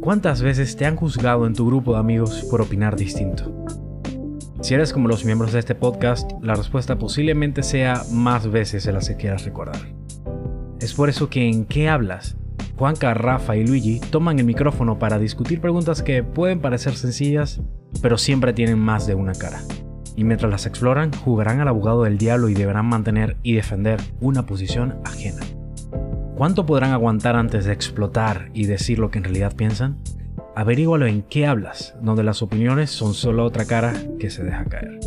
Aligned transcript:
¿Cuántas 0.00 0.40
veces 0.40 0.76
te 0.76 0.86
han 0.86 0.96
juzgado 0.96 1.46
en 1.46 1.54
tu 1.54 1.66
grupo 1.66 1.92
de 1.92 1.98
amigos 1.98 2.46
por 2.50 2.62
opinar 2.62 2.96
distinto? 2.96 3.66
Si 4.62 4.72
eres 4.72 4.94
como 4.94 5.08
los 5.08 5.26
miembros 5.26 5.52
de 5.52 5.58
este 5.58 5.74
podcast, 5.74 6.32
la 6.40 6.54
respuesta 6.54 6.96
posiblemente 6.96 7.62
sea 7.62 8.02
más 8.10 8.50
veces 8.50 8.84
de 8.84 8.92
las 8.92 9.08
que 9.08 9.16
quieras 9.16 9.44
recordar. 9.44 9.76
Es 10.80 10.94
por 10.94 11.10
eso 11.10 11.28
que 11.28 11.46
en 11.46 11.66
¿Qué 11.66 11.90
hablas? 11.90 12.38
Juanca, 12.76 13.12
Rafa 13.12 13.56
y 13.56 13.66
Luigi 13.66 14.00
toman 14.00 14.38
el 14.38 14.46
micrófono 14.46 14.98
para 14.98 15.18
discutir 15.18 15.60
preguntas 15.60 16.02
que 16.02 16.22
pueden 16.22 16.60
parecer 16.60 16.94
sencillas, 16.94 17.60
pero 18.00 18.16
siempre 18.16 18.54
tienen 18.54 18.78
más 18.78 19.06
de 19.06 19.14
una 19.14 19.34
cara. 19.34 19.60
Y 20.16 20.24
mientras 20.24 20.50
las 20.50 20.64
exploran, 20.64 21.12
jugarán 21.12 21.60
al 21.60 21.68
abogado 21.68 22.04
del 22.04 22.16
diablo 22.16 22.48
y 22.48 22.54
deberán 22.54 22.86
mantener 22.86 23.36
y 23.42 23.52
defender 23.52 24.00
una 24.22 24.46
posición 24.46 24.96
ajena. 25.04 25.42
¿Cuánto 26.40 26.64
podrán 26.64 26.92
aguantar 26.92 27.36
antes 27.36 27.66
de 27.66 27.74
explotar 27.74 28.48
y 28.54 28.64
decir 28.64 28.98
lo 28.98 29.10
que 29.10 29.18
en 29.18 29.24
realidad 29.24 29.54
piensan? 29.54 29.98
Averígualo 30.56 31.06
en 31.06 31.20
qué 31.20 31.46
hablas, 31.46 31.94
donde 32.00 32.22
las 32.22 32.40
opiniones 32.40 32.90
son 32.90 33.12
solo 33.12 33.44
otra 33.44 33.66
cara 33.66 33.92
que 34.18 34.30
se 34.30 34.42
deja 34.42 34.64
caer. 34.64 35.00